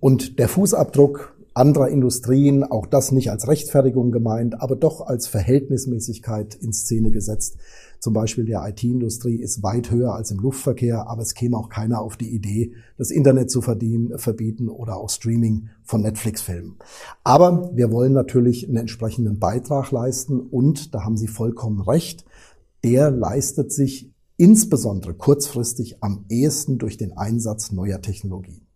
[0.00, 6.54] Und der Fußabdruck anderer Industrien, auch das nicht als Rechtfertigung gemeint, aber doch als Verhältnismäßigkeit
[6.54, 7.56] in Szene gesetzt.
[7.98, 12.00] Zum Beispiel der IT-Industrie ist weit höher als im Luftverkehr, aber es käme auch keiner
[12.00, 16.76] auf die Idee, das Internet zu verdienen, verbieten oder auch Streaming von Netflix-Filmen.
[17.24, 22.24] Aber wir wollen natürlich einen entsprechenden Beitrag leisten und, da haben Sie vollkommen recht,
[22.84, 28.67] der leistet sich insbesondere kurzfristig am ehesten durch den Einsatz neuer Technologien.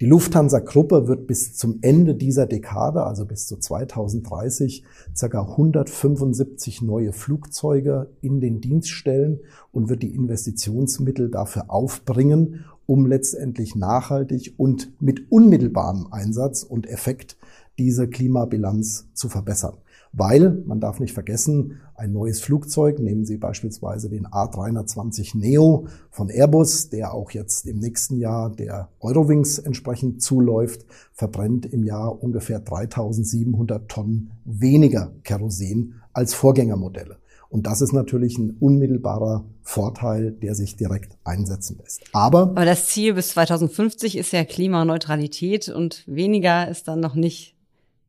[0.00, 4.84] Die Lufthansa-Gruppe wird bis zum Ende dieser Dekade, also bis zu 2030,
[5.18, 5.40] ca.
[5.42, 9.40] 175 neue Flugzeuge in den Dienst stellen
[9.72, 17.36] und wird die Investitionsmittel dafür aufbringen, um letztendlich nachhaltig und mit unmittelbarem Einsatz und Effekt
[17.78, 19.76] diese Klimabilanz zu verbessern.
[20.18, 26.28] Weil, man darf nicht vergessen, ein neues Flugzeug, nehmen Sie beispielsweise den A320 Neo von
[26.28, 32.58] Airbus, der auch jetzt im nächsten Jahr der Eurowings entsprechend zuläuft, verbrennt im Jahr ungefähr
[32.58, 37.18] 3700 Tonnen weniger Kerosin als Vorgängermodelle.
[37.48, 42.02] Und das ist natürlich ein unmittelbarer Vorteil, der sich direkt einsetzen lässt.
[42.12, 47.57] Aber, Aber das Ziel bis 2050 ist ja Klimaneutralität und weniger ist dann noch nicht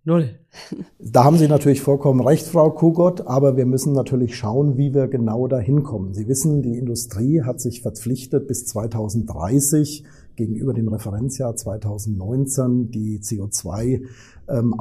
[0.10, 0.40] Null.
[0.98, 5.08] Da haben Sie natürlich vollkommen recht, Frau Kugot, aber wir müssen natürlich schauen, wie wir
[5.08, 6.16] genau dahin kommen.
[6.16, 10.04] Sie wissen, die Industrie hat sich verpflichtet, bis 2030
[10.40, 14.02] gegenüber dem Referenzjahr 2019 die CO2
[14.48, 14.74] ähm,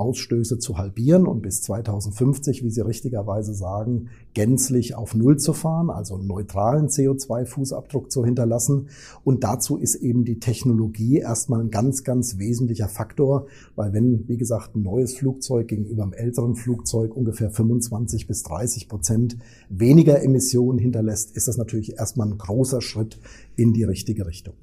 [0.60, 6.14] zu halbieren und bis 2050, wie Sie richtigerweise sagen, gänzlich auf Null zu fahren, also
[6.14, 8.88] einen neutralen CO2-Fußabdruck zu hinterlassen.
[9.24, 14.38] Und dazu ist eben die Technologie erstmal ein ganz, ganz wesentlicher Faktor, weil wenn, wie
[14.38, 19.36] gesagt, ein neues Flugzeug gegenüber einem älteren Flugzeug ungefähr 25 bis 30 Prozent
[19.68, 23.18] weniger Emissionen hinterlässt, ist das natürlich erstmal ein großer Schritt
[23.56, 24.54] in die richtige Richtung.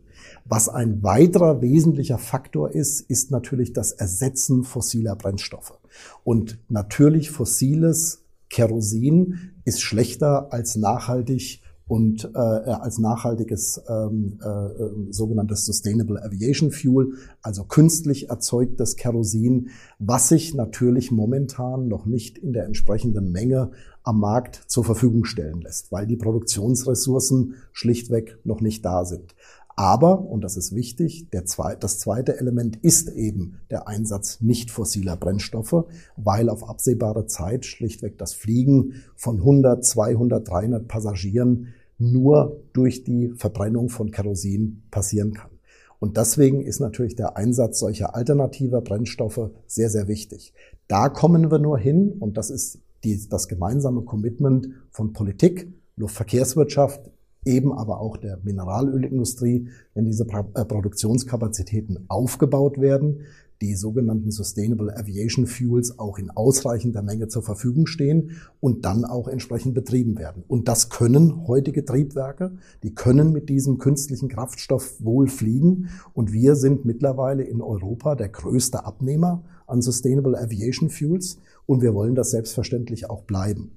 [0.47, 5.79] Was ein weiterer wesentlicher Faktor ist, ist natürlich das Ersetzen fossiler Brennstoffe.
[6.23, 15.65] Und natürlich fossiles Kerosin ist schlechter als nachhaltig und äh, als nachhaltiges ähm, äh, sogenanntes
[15.65, 22.65] Sustainable Aviation Fuel, also künstlich erzeugtes Kerosin, was sich natürlich momentan noch nicht in der
[22.65, 23.71] entsprechenden Menge
[24.03, 29.35] am Markt zur Verfügung stellen lässt, weil die Produktionsressourcen schlichtweg noch nicht da sind.
[29.75, 35.17] Aber, und das ist wichtig, zwei, das zweite Element ist eben der Einsatz nicht fossiler
[35.17, 35.85] Brennstoffe,
[36.15, 43.33] weil auf absehbare Zeit schlichtweg das Fliegen von 100, 200, 300 Passagieren nur durch die
[43.35, 45.51] Verbrennung von Kerosin passieren kann.
[45.99, 50.53] Und deswegen ist natürlich der Einsatz solcher alternativer Brennstoffe sehr, sehr wichtig.
[50.87, 57.09] Da kommen wir nur hin, und das ist die, das gemeinsame Commitment von Politik, Luftverkehrswirtschaft,
[57.45, 63.21] eben aber auch der Mineralölindustrie, wenn diese äh, Produktionskapazitäten aufgebaut werden,
[63.61, 69.27] die sogenannten Sustainable Aviation Fuels auch in ausreichender Menge zur Verfügung stehen und dann auch
[69.27, 70.43] entsprechend betrieben werden.
[70.47, 75.89] Und das können heutige Triebwerke, die können mit diesem künstlichen Kraftstoff wohl fliegen.
[76.13, 81.93] Und wir sind mittlerweile in Europa der größte Abnehmer an Sustainable Aviation Fuels und wir
[81.93, 83.71] wollen das selbstverständlich auch bleiben.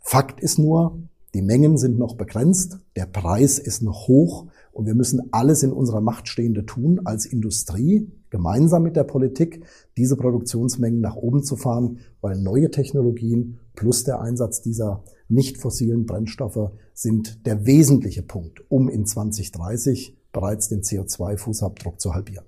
[0.00, 0.98] Fakt ist nur,
[1.34, 5.72] die Mengen sind noch begrenzt, der Preis ist noch hoch und wir müssen alles in
[5.72, 9.64] unserer Macht Stehende tun, als Industrie, gemeinsam mit der Politik,
[9.96, 16.06] diese Produktionsmengen nach oben zu fahren, weil neue Technologien plus der Einsatz dieser nicht fossilen
[16.06, 22.46] Brennstoffe sind der wesentliche Punkt, um in 2030 bereits den CO2-Fußabdruck zu halbieren.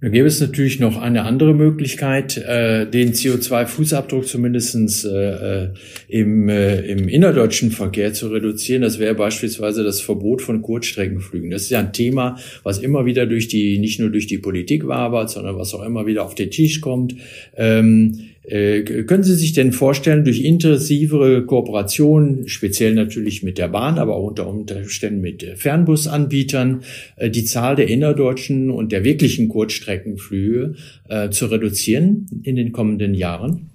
[0.00, 5.68] Da gäbe es natürlich noch eine andere Möglichkeit, äh, den CO2-Fußabdruck zumindestens äh, äh,
[6.06, 8.82] im, äh, im innerdeutschen Verkehr zu reduzieren.
[8.82, 11.50] Das wäre beispielsweise das Verbot von Kurzstreckenflügen.
[11.50, 14.86] Das ist ja ein Thema, was immer wieder durch die, nicht nur durch die Politik
[14.86, 17.16] wabert, sondern was auch immer wieder auf den Tisch kommt.
[17.56, 23.98] Ähm, äh, können Sie sich denn vorstellen, durch intensivere Kooperation, speziell natürlich mit der Bahn,
[23.98, 26.82] aber auch unter Umständen mit Fernbusanbietern,
[27.16, 30.74] äh, die Zahl der innerdeutschen und der wirklichen Kurzstreckenflüge
[31.08, 33.67] äh, zu reduzieren in den kommenden Jahren?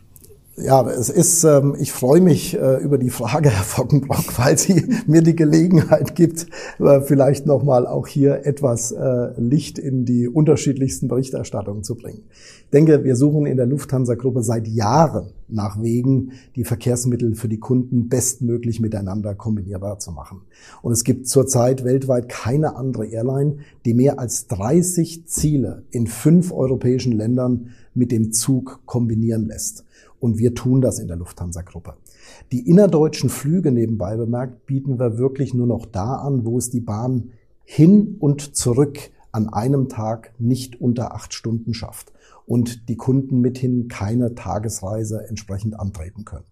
[0.55, 4.85] Ja, es ist, ähm, ich freue mich äh, über die Frage, Herr Fockenbrock, weil sie
[5.07, 6.45] mir die Gelegenheit gibt,
[6.77, 12.25] äh, vielleicht nochmal auch hier etwas äh, Licht in die unterschiedlichsten Berichterstattungen zu bringen.
[12.65, 17.59] Ich denke, wir suchen in der Lufthansa-Gruppe seit Jahren nach Wegen, die Verkehrsmittel für die
[17.59, 20.41] Kunden bestmöglich miteinander kombinierbar zu machen.
[20.83, 26.51] Und es gibt zurzeit weltweit keine andere Airline, die mehr als 30 Ziele in fünf
[26.51, 29.83] europäischen Ländern mit dem Zug kombinieren lässt.
[30.23, 31.95] Und wir tun das in der Lufthansa-Gruppe.
[32.53, 36.79] Die innerdeutschen Flüge nebenbei bemerkt bieten wir wirklich nur noch da an, wo es die
[36.79, 37.31] Bahn
[37.65, 42.13] hin und zurück an einem Tag nicht unter acht Stunden schafft
[42.45, 46.45] und die Kunden mithin keine Tagesreise entsprechend antreten können.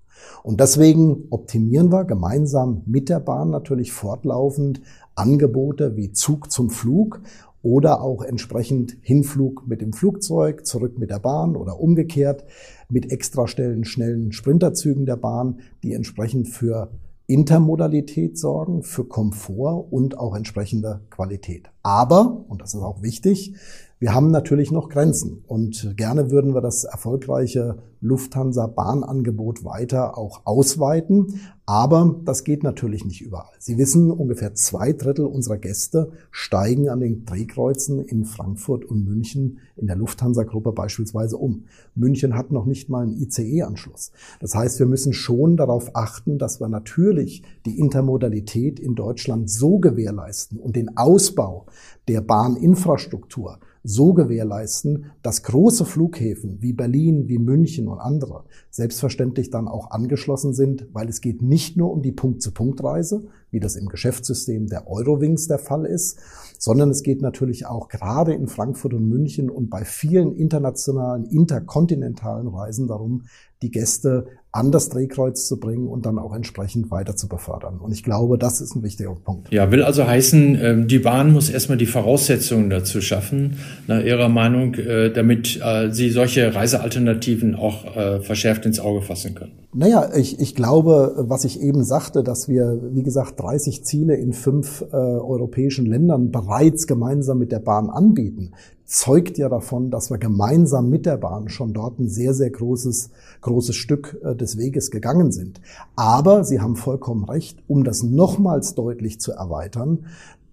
[0.43, 4.81] Und deswegen optimieren wir gemeinsam mit der Bahn natürlich fortlaufend
[5.15, 7.21] Angebote wie Zug zum Flug
[7.63, 12.43] oder auch entsprechend Hinflug mit dem Flugzeug, zurück mit der Bahn oder umgekehrt
[12.91, 16.91] mit Extrastellen, schnellen Sprinterzügen der Bahn, die entsprechend für
[17.27, 21.69] Intermodalität sorgen, für Komfort und auch entsprechende Qualität.
[21.82, 23.56] Aber, und das ist auch wichtig,
[24.01, 31.39] wir haben natürlich noch Grenzen und gerne würden wir das erfolgreiche Lufthansa-Bahnangebot weiter auch ausweiten.
[31.67, 33.53] Aber das geht natürlich nicht überall.
[33.59, 39.59] Sie wissen, ungefähr zwei Drittel unserer Gäste steigen an den Drehkreuzen in Frankfurt und München
[39.75, 41.65] in der Lufthansa-Gruppe beispielsweise um.
[41.93, 44.13] München hat noch nicht mal einen ICE-Anschluss.
[44.39, 49.77] Das heißt, wir müssen schon darauf achten, dass wir natürlich die Intermodalität in Deutschland so
[49.77, 51.67] gewährleisten und den Ausbau
[52.07, 59.67] der Bahninfrastruktur so gewährleisten, dass große Flughäfen wie Berlin, wie München und andere selbstverständlich dann
[59.67, 64.67] auch angeschlossen sind, weil es geht nicht nur um die Punkt-zu-Punkt-Reise, wie das im Geschäftssystem
[64.67, 66.17] der Eurowings der Fall ist,
[66.57, 72.47] sondern es geht natürlich auch gerade in Frankfurt und München und bei vielen internationalen, interkontinentalen
[72.47, 73.25] Reisen darum,
[73.61, 77.77] die Gäste an das Drehkreuz zu bringen und dann auch entsprechend weiter zu befördern.
[77.79, 79.51] Und ich glaube, das ist ein wichtiger Punkt.
[79.51, 84.29] Ja, will also heißen, ähm, die Bahn muss erstmal die Voraussetzungen dazu schaffen, nach Ihrer
[84.29, 89.61] Meinung, äh, damit äh, Sie solche Reisealternativen auch äh, verschärft ins Auge fassen können.
[89.73, 94.34] Naja, ich, ich glaube, was ich eben sagte, dass wir, wie gesagt, 30 Ziele in
[94.34, 98.51] fünf äh, europäischen Ländern bereits gemeinsam mit der Bahn anbieten
[98.91, 103.10] zeugt ja davon, dass wir gemeinsam mit der Bahn schon dort ein sehr, sehr großes,
[103.39, 105.62] großes Stück äh, des Weges gegangen sind.
[105.95, 110.07] Aber Sie haben vollkommen recht, um das nochmals deutlich zu erweitern,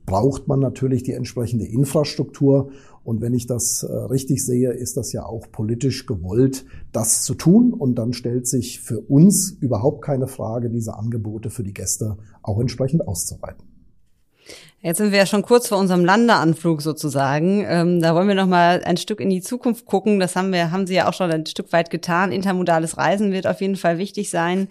[0.07, 2.71] braucht man natürlich die entsprechende Infrastruktur.
[3.09, 7.33] Und wenn ich das äh, richtig sehe, ist das ja auch politisch gewollt, das zu
[7.33, 7.73] tun.
[7.73, 12.61] Und dann stellt sich für uns überhaupt keine Frage, diese Angebote für die Gäste auch
[12.61, 13.65] entsprechend auszuweiten.
[14.83, 17.65] Jetzt sind wir ja schon kurz vor unserem Landeanflug sozusagen.
[17.67, 20.21] Ähm, da wollen wir noch mal ein Stück in die Zukunft gucken.
[20.21, 22.31] Das haben wir, haben Sie ja auch schon ein Stück weit getan.
[22.31, 24.69] Intermodales Reisen wird auf jeden Fall wichtig sein.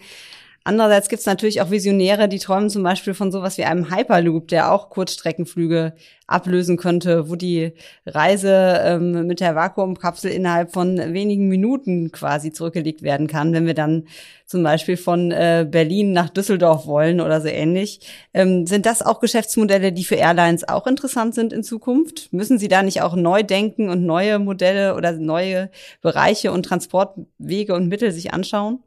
[0.64, 4.50] Andererseits gibt es natürlich auch Visionäre, die träumen zum Beispiel von sowas wie einem Hyperloop,
[4.50, 5.94] der auch Kurzstreckenflüge
[6.28, 7.74] ablösen könnte, wo die
[8.06, 13.74] Reise ähm, mit der Vakuumkapsel innerhalb von wenigen Minuten quasi zurückgelegt werden kann, wenn wir
[13.74, 14.04] dann
[14.46, 18.02] zum Beispiel von äh, Berlin nach Düsseldorf wollen oder so ähnlich.
[18.34, 22.32] Ähm, sind das auch Geschäftsmodelle, die für Airlines auch interessant sind in Zukunft?
[22.34, 25.70] Müssen Sie da nicht auch neu denken und neue Modelle oder neue
[26.02, 28.84] Bereiche und Transportwege und Mittel sich anschauen?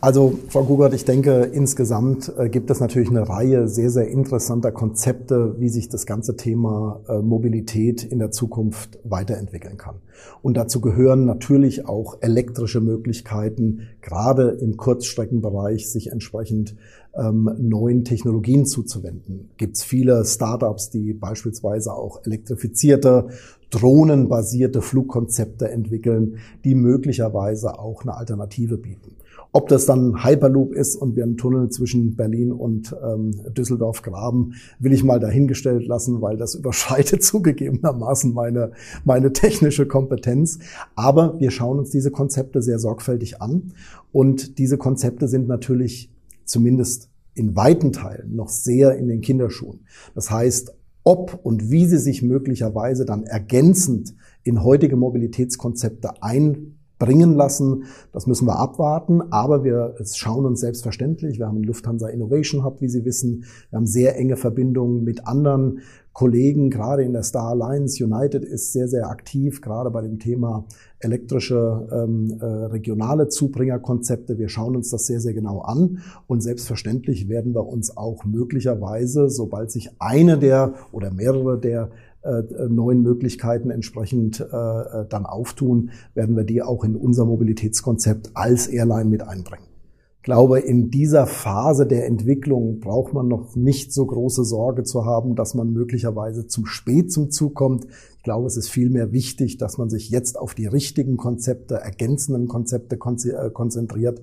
[0.00, 4.70] Also, Frau Gugert, ich denke, insgesamt äh, gibt es natürlich eine Reihe sehr, sehr interessanter
[4.70, 9.96] Konzepte, wie sich das ganze Thema äh, Mobilität in der Zukunft weiterentwickeln kann.
[10.40, 16.76] Und dazu gehören natürlich auch elektrische Möglichkeiten, gerade im Kurzstreckenbereich sich entsprechend
[17.16, 19.50] ähm, neuen Technologien zuzuwenden.
[19.56, 23.30] Gibt es viele Startups, die beispielsweise auch elektrifizierte
[23.70, 29.17] drohnenbasierte Flugkonzepte entwickeln, die möglicherweise auch eine Alternative bieten.
[29.52, 34.54] Ob das dann Hyperloop ist und wir einen Tunnel zwischen Berlin und ähm, Düsseldorf graben,
[34.78, 38.72] will ich mal dahingestellt lassen, weil das überschreitet zugegebenermaßen meine,
[39.04, 40.58] meine technische Kompetenz.
[40.94, 43.72] Aber wir schauen uns diese Konzepte sehr sorgfältig an
[44.12, 46.12] und diese Konzepte sind natürlich
[46.44, 49.80] zumindest in weiten Teilen noch sehr in den Kinderschuhen.
[50.14, 57.34] Das heißt, ob und wie sie sich möglicherweise dann ergänzend in heutige Mobilitätskonzepte ein bringen
[57.34, 57.84] lassen.
[58.12, 61.38] Das müssen wir abwarten, aber wir schauen uns selbstverständlich.
[61.38, 63.44] Wir haben einen Lufthansa Innovation Hub, wie Sie wissen.
[63.70, 65.80] Wir haben sehr enge Verbindungen mit anderen
[66.18, 68.02] Kollegen, gerade in der Star Alliance.
[68.02, 70.64] United ist sehr, sehr aktiv, gerade bei dem Thema
[70.98, 74.36] elektrische ähm, äh, regionale Zubringerkonzepte.
[74.36, 79.30] Wir schauen uns das sehr, sehr genau an und selbstverständlich werden wir uns auch möglicherweise,
[79.30, 81.90] sobald sich eine der oder mehrere der
[82.68, 88.66] neuen Möglichkeiten entsprechend äh, äh, dann auftun, werden wir die auch in unser Mobilitätskonzept als
[88.66, 89.64] Airline mit einbringen.
[90.18, 95.06] Ich glaube, in dieser Phase der Entwicklung braucht man noch nicht so große Sorge zu
[95.06, 97.86] haben, dass man möglicherweise zu spät zum Zug kommt.
[98.18, 102.46] Ich glaube, es ist vielmehr wichtig, dass man sich jetzt auf die richtigen Konzepte, ergänzenden
[102.46, 104.20] Konzepte konzentriert.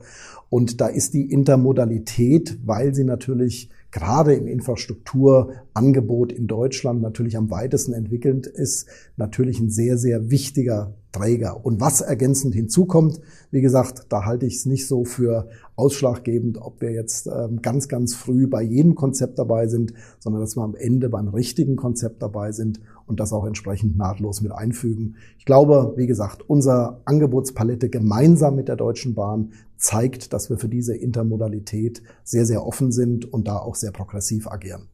[0.50, 7.50] Und da ist die Intermodalität, weil sie natürlich gerade im Infrastrukturangebot in Deutschland natürlich am
[7.50, 11.66] weitesten entwickelt ist, natürlich ein sehr, sehr wichtiger Träger.
[11.66, 16.82] Und was ergänzend hinzukommt, wie gesagt, da halte ich es nicht so für ausschlaggebend, ob
[16.82, 20.76] wir jetzt ähm, ganz, ganz früh bei jedem Konzept dabei sind, sondern dass wir am
[20.76, 25.16] Ende beim richtigen Konzept dabei sind und das auch entsprechend nahtlos mit einfügen.
[25.38, 30.70] Ich glaube, wie gesagt, unsere Angebotspalette gemeinsam mit der Deutschen Bahn zeigt, dass wir für
[30.70, 34.88] diese Intermodalität sehr, sehr offen sind und da auch sehr progressiv agieren.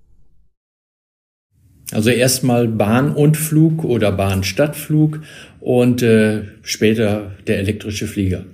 [1.92, 5.20] Also erstmal Bahn und Flug oder Bahn-Stadtflug
[5.60, 8.46] und äh, später der elektrische Flieger.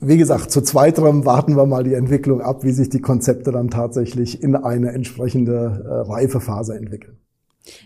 [0.00, 3.68] Wie gesagt, zu zweiterem warten wir mal die Entwicklung ab, wie sich die Konzepte dann
[3.68, 7.18] tatsächlich in eine entsprechende äh, Reifephase entwickeln.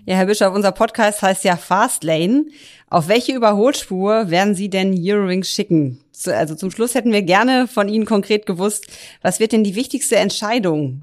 [0.04, 2.46] Ja, Herr Bischof, unser Podcast heißt ja Fastlane.
[2.88, 6.00] Auf welche Überholspur werden Sie denn Eurowings schicken?
[6.26, 8.86] Also zum Schluss hätten wir gerne von Ihnen konkret gewusst,
[9.22, 11.02] was wird denn die wichtigste Entscheidung,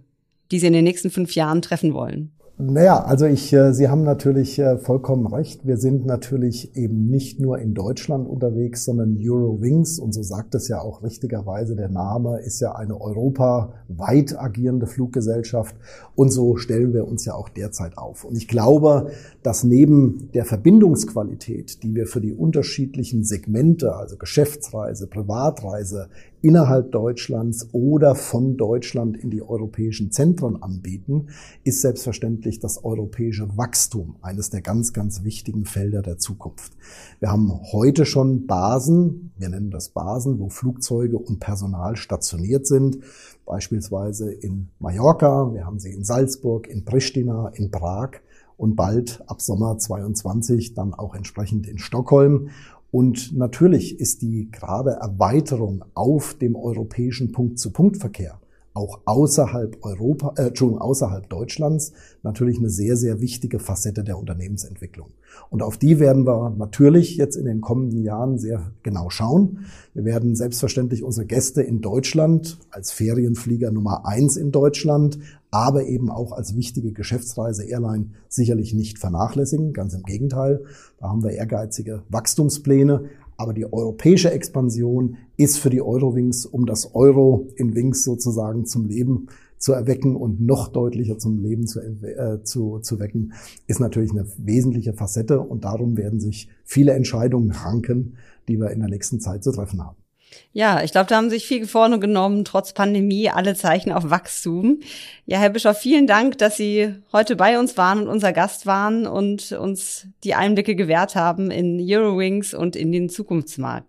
[0.52, 2.33] die Sie in den nächsten fünf Jahren treffen wollen?
[2.60, 5.66] Naja, also ich, äh, Sie haben natürlich äh, vollkommen recht.
[5.66, 10.68] Wir sind natürlich eben nicht nur in Deutschland unterwegs, sondern Eurowings, und so sagt es
[10.68, 15.76] ja auch richtigerweise der Name, ist ja eine europaweit agierende Fluggesellschaft.
[16.14, 18.24] Und so stellen wir uns ja auch derzeit auf.
[18.24, 19.10] Und ich glaube,
[19.42, 26.10] dass neben der Verbindungsqualität, die wir für die unterschiedlichen Segmente, also Geschäftsreise, Privatreise,
[26.44, 31.28] innerhalb Deutschlands oder von Deutschland in die europäischen Zentren anbieten,
[31.64, 36.74] ist selbstverständlich das europäische Wachstum eines der ganz, ganz wichtigen Felder der Zukunft.
[37.22, 43.00] Wir haben heute schon Basen, wir nennen das Basen, wo Flugzeuge und Personal stationiert sind,
[43.46, 48.20] beispielsweise in Mallorca, wir haben sie in Salzburg, in Pristina, in Prag
[48.58, 52.50] und bald ab Sommer 22 dann auch entsprechend in Stockholm.
[52.94, 58.40] Und natürlich ist die gerade Erweiterung auf dem europäischen Punkt-zu-Punkt-Verkehr
[58.74, 65.12] auch außerhalb Europa, äh, Entschuldigung, außerhalb Deutschlands natürlich eine sehr, sehr wichtige Facette der Unternehmensentwicklung.
[65.50, 69.66] Und auf die werden wir natürlich jetzt in den kommenden Jahren sehr genau schauen.
[69.94, 75.20] Wir werden selbstverständlich unsere Gäste in Deutschland als Ferienflieger Nummer eins in Deutschland,
[75.52, 79.74] aber eben auch als wichtige Geschäftsreise Airline sicherlich nicht vernachlässigen.
[79.74, 80.66] Ganz im Gegenteil.
[81.00, 83.06] Da haben wir ehrgeizige Wachstumspläne.
[83.38, 88.86] Aber die europäische Expansion ist für die Eurowings, um das Euro in Wings sozusagen zum
[88.86, 93.32] Leben zu erwecken und noch deutlicher zum Leben zu, äh, zu, zu wecken,
[93.66, 98.16] ist natürlich eine wesentliche Facette und darum werden sich viele Entscheidungen ranken,
[98.50, 100.03] die wir in der nächsten Zeit zu treffen haben.
[100.52, 104.80] Ja, ich glaube, da haben sich viel vorne genommen, trotz Pandemie, alle Zeichen auf Wachstum.
[105.26, 109.08] Ja, Herr Bischof, vielen Dank, dass Sie heute bei uns waren und unser Gast waren
[109.08, 113.88] und uns die Einblicke gewährt haben in Eurowings und in den Zukunftsmarkt.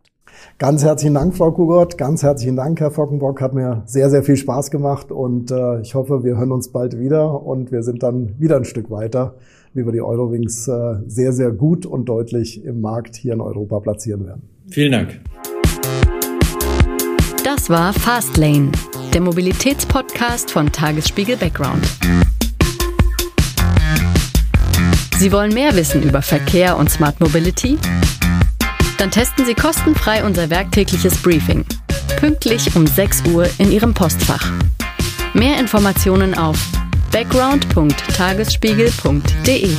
[0.58, 1.98] Ganz herzlichen Dank, Frau Kugott.
[1.98, 3.40] Ganz herzlichen Dank, Herr Fockenbock.
[3.40, 6.98] Hat mir sehr, sehr viel Spaß gemacht und äh, ich hoffe, wir hören uns bald
[6.98, 9.34] wieder und wir sind dann wieder ein Stück weiter,
[9.72, 13.80] wie wir die Eurowings äh, sehr, sehr gut und deutlich im Markt hier in Europa
[13.80, 14.42] platzieren werden.
[14.68, 15.20] Vielen Dank.
[17.44, 18.72] Das war Fastlane,
[19.12, 21.86] der Mobilitätspodcast von Tagesspiegel Background.
[25.18, 27.76] Sie wollen mehr wissen über Verkehr und Smart Mobility?
[28.96, 31.66] Dann testen Sie kostenfrei unser werktägliches Briefing.
[32.16, 34.50] Pünktlich um 6 Uhr in Ihrem Postfach.
[35.34, 36.56] Mehr Informationen auf
[37.12, 39.76] background.tagesspiegel.de.